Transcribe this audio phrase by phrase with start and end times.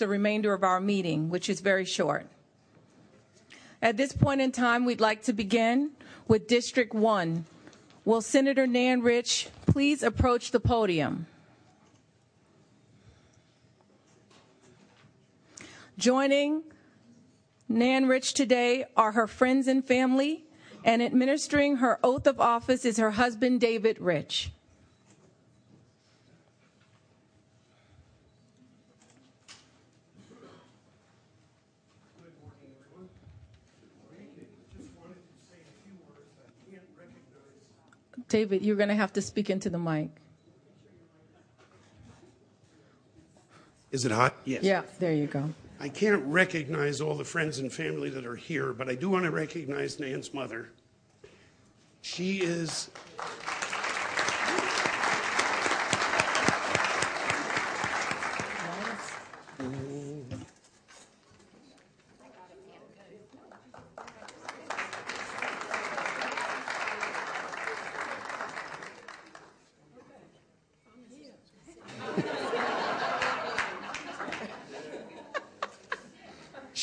[0.00, 2.26] the remainder of our meeting, which is very short.
[3.80, 5.92] At this point in time, we'd like to begin
[6.26, 7.44] with District 1.
[8.04, 11.26] Will Senator Nan Rich please approach the podium?
[15.96, 16.62] Joining
[17.68, 20.44] Nan Rich today are her friends and family,
[20.82, 24.50] and administering her oath of office is her husband, David Rich.
[32.16, 33.08] Good morning, everyone.
[34.74, 36.32] Just wanted to say a few words.
[36.40, 38.19] I can't recognize.
[38.30, 40.08] David, you're going to have to speak into the mic.
[43.90, 44.36] Is it hot?
[44.44, 44.62] Yes.
[44.62, 45.50] Yeah, there you go.
[45.80, 49.24] I can't recognize all the friends and family that are here, but I do want
[49.24, 50.70] to recognize Nan's mother.
[52.02, 52.90] She is.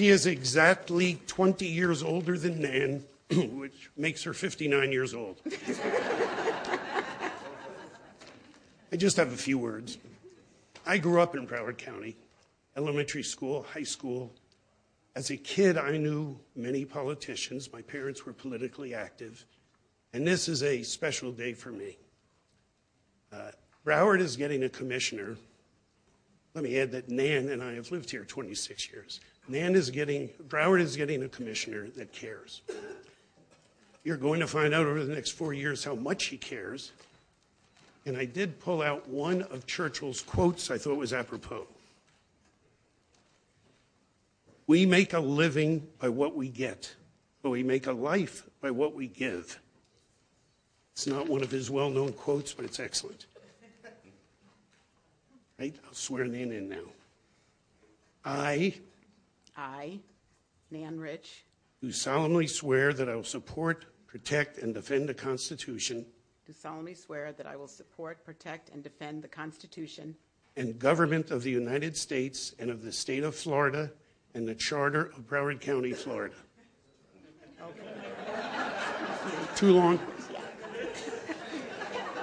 [0.00, 3.04] She is exactly 20 years older than Nan,
[3.58, 5.42] which makes her 59 years old.
[8.90, 9.98] I just have a few words.
[10.86, 12.16] I grew up in Broward County,
[12.78, 14.32] elementary school, high school.
[15.14, 17.70] As a kid, I knew many politicians.
[17.70, 19.44] My parents were politically active.
[20.14, 21.98] And this is a special day for me.
[23.30, 23.50] Uh,
[23.84, 25.36] Broward is getting a commissioner.
[26.54, 29.20] Let me add that Nan and I have lived here 26 years.
[29.50, 32.62] Nan is getting, Broward is getting a commissioner that cares.
[34.04, 36.92] You're going to find out over the next four years how much he cares.
[38.06, 41.66] And I did pull out one of Churchill's quotes I thought was apropos.
[44.68, 46.94] We make a living by what we get,
[47.42, 49.58] but we make a life by what we give.
[50.92, 53.26] It's not one of his well known quotes, but it's excellent.
[55.58, 55.74] Right?
[55.86, 56.76] I'll swear Nan in now.
[58.24, 58.74] I
[59.56, 60.00] I,
[60.70, 61.44] Nan Rich,
[61.80, 66.06] do solemnly swear that I will support, protect, and defend the Constitution
[66.50, 70.16] do solemnly swear that I will support, protect, and defend the Constitution
[70.56, 73.92] and government of the United States and of the state of Florida
[74.34, 76.34] and the Charter of Broward County, Florida.
[79.54, 80.00] Too long?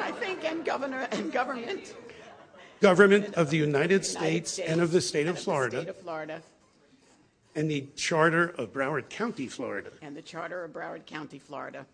[0.00, 1.94] I think, and governor and government.
[2.80, 6.42] Government of the United States and of the state of Florida State of Florida
[7.56, 9.90] and the Charter of Broward County, Florida.
[10.02, 11.86] and the Charter of Broward County, Florida.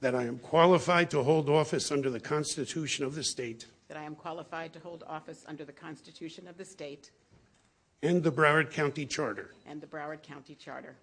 [0.00, 4.02] That I am qualified to hold office under the Constitution of the state That I
[4.02, 7.10] am qualified to hold office under the Constitution of the state
[8.02, 9.50] and the Broward County Charter.
[9.66, 10.96] and the Broward County Charter.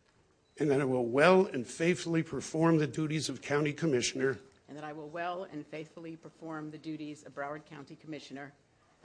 [0.59, 4.37] And that I will well and faithfully perform the duties of County Commissioner
[4.67, 8.51] And that I will well and faithfully perform the duties of Broward County Commissioner,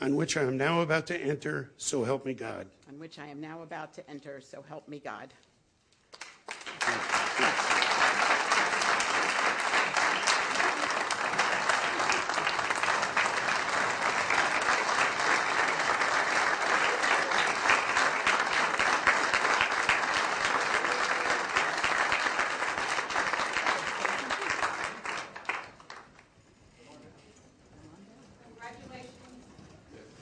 [0.01, 2.67] on which I am now about to enter, so help me God.
[2.89, 5.33] on which I am now about to enter, so help me God.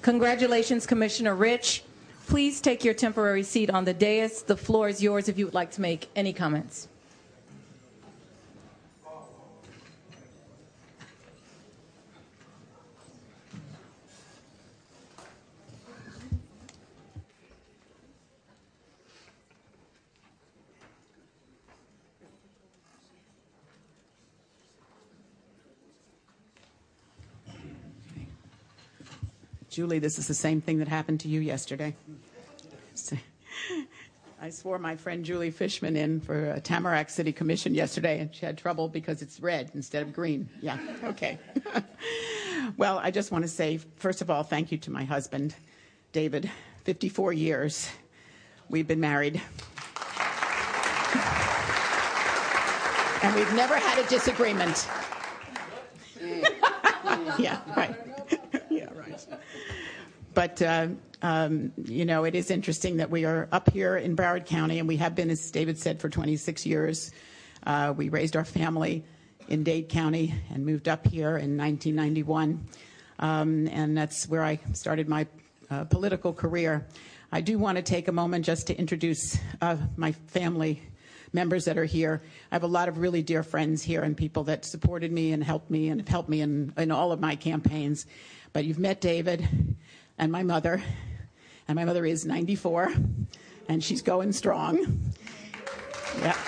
[0.04, 1.82] Congratulations, Commissioner Rich.
[2.26, 4.42] Please take your temporary seat on the dais.
[4.42, 6.88] The floor is yours if you would like to make any comments.
[29.74, 31.96] Julie, this is the same thing that happened to you yesterday.
[34.40, 38.46] I swore my friend Julie Fishman in for a Tamarac City Commission yesterday, and she
[38.46, 40.48] had trouble because it's red instead of green.
[40.62, 41.40] Yeah, okay.
[42.76, 45.56] well, I just want to say, first of all, thank you to my husband,
[46.12, 46.48] David.
[46.84, 47.90] 54 years
[48.68, 49.42] we've been married.
[53.24, 54.88] And we've never had a disagreement.
[57.40, 57.96] yeah, right.
[60.34, 60.88] But, uh,
[61.22, 64.88] um, you know, it is interesting that we are up here in Broward County, and
[64.88, 67.12] we have been, as David said, for 26 years.
[67.64, 69.04] Uh, we raised our family
[69.48, 72.66] in Dade County and moved up here in 1991.
[73.20, 75.26] Um, and that's where I started my
[75.70, 76.86] uh, political career.
[77.30, 80.82] I do want to take a moment just to introduce uh, my family
[81.32, 82.22] members that are here.
[82.50, 85.42] I have a lot of really dear friends here and people that supported me and
[85.42, 88.06] helped me and have helped me in, in all of my campaigns.
[88.54, 89.46] But you've met David
[90.16, 90.80] and my mother,
[91.66, 92.94] and my mother is 94,
[93.68, 94.78] and she's going strong.
[96.20, 96.38] Yeah.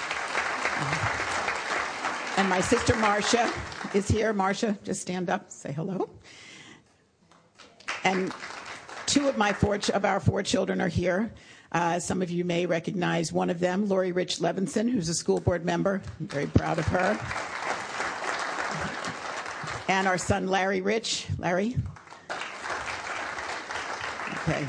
[2.36, 3.52] And my sister Marcia
[3.92, 4.32] is here.
[4.32, 6.08] Marcia, just stand up, say hello.
[8.04, 8.32] And
[9.06, 11.32] two of my four of our four children are here.
[11.72, 15.40] Uh, some of you may recognize one of them, Laurie Rich Levinson, who's a school
[15.40, 16.00] board member.
[16.20, 17.18] I'm very proud of her.
[19.88, 21.26] And our son, Larry Rich.
[21.38, 21.76] Larry?
[24.48, 24.64] Okay.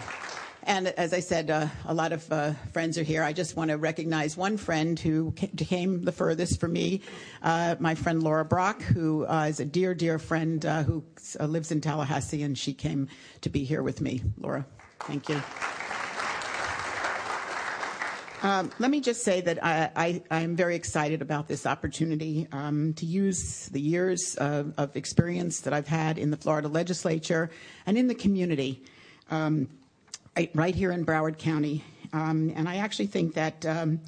[0.63, 3.21] And as I said, uh, a lot of uh, friends are here.
[3.21, 7.01] I just want to recognize one friend who came the furthest for me,
[7.44, 11.03] uh, my friend Laura Brock, who uh, is a dear, dear friend uh, who
[11.39, 13.07] uh, lives in Tallahassee, and she came
[13.41, 14.24] to be here with me.
[14.39, 14.65] Laura,
[15.01, 15.39] thank you.
[18.41, 23.06] Um, let me just say that I, am very excited about this opportunity um, to
[23.06, 27.51] use the years of, of, experience that I've had in the Florida legislature
[27.85, 28.83] and in the community.
[29.29, 29.68] Um,
[30.53, 31.83] right here in Broward County.
[32.13, 34.00] Um, and I actually think that um,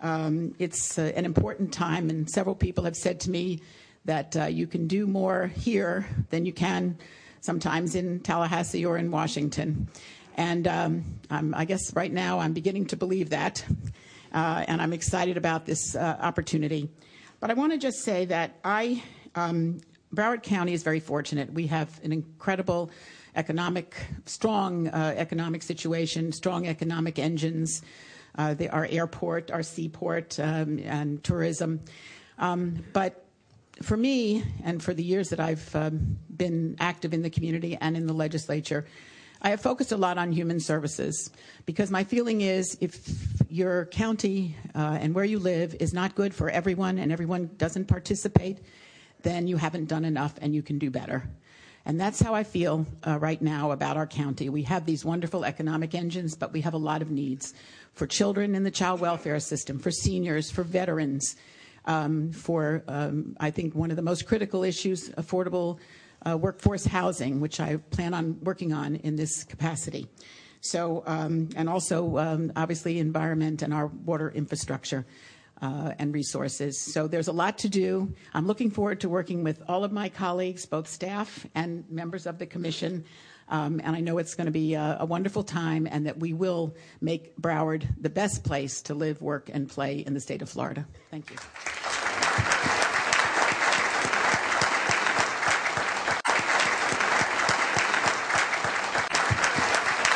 [0.00, 3.60] um, it's uh, an important time, and several people have said to me
[4.04, 6.98] that uh, you can do more here than you can
[7.40, 9.88] sometimes in Tallahassee or in Washington.
[10.36, 13.64] And um, I guess right now I'm beginning to believe that,
[14.32, 16.88] uh, and I'm excited about this uh, opportunity.
[17.40, 19.02] But I want to just say that I,
[19.34, 19.80] um,
[20.14, 21.52] Broward County is very fortunate.
[21.52, 22.90] We have an incredible
[23.36, 23.94] economic,
[24.26, 27.82] strong uh, economic situation, strong economic engines,
[28.36, 31.80] uh, the, our airport, our seaport, um, and tourism.
[32.38, 33.24] Um, but
[33.82, 37.96] for me, and for the years that I've um, been active in the community and
[37.96, 38.86] in the legislature,
[39.42, 41.30] I have focused a lot on human services
[41.64, 43.00] because my feeling is if
[43.48, 47.86] your county uh, and where you live is not good for everyone and everyone doesn't
[47.86, 48.58] participate,
[49.22, 51.28] then you haven't done enough and you can do better.
[51.86, 54.48] And that's how I feel uh, right now about our county.
[54.48, 57.54] We have these wonderful economic engines, but we have a lot of needs
[57.94, 61.36] for children in the child welfare system, for seniors, for veterans,
[61.86, 65.78] um, for, um, I think, one of the most critical issues affordable
[66.28, 70.06] uh, workforce housing, which I plan on working on in this capacity.
[70.60, 75.06] So, um, and also, um, obviously, environment and our water infrastructure
[75.60, 76.80] uh, and resources.
[76.92, 78.12] So there's a lot to do.
[78.34, 82.38] I'm looking forward to working with all of my colleagues, both staff and members of
[82.38, 83.04] the commission.
[83.48, 86.32] Um, and I know it's going to be a, a, wonderful time and that we
[86.32, 90.48] will make Broward the best place to live, work, and play in the state of
[90.48, 90.86] Florida.
[91.10, 91.99] Thank you.